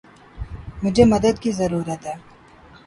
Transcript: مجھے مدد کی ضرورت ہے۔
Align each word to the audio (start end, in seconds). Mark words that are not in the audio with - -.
مجھے 0.83 1.03
مدد 1.05 1.39
کی 1.41 1.51
ضرورت 1.51 2.05
ہے۔ 2.05 2.15